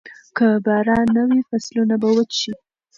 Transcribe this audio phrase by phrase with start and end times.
[0.35, 2.51] که باران نه وي، فصلونه به وچ شي.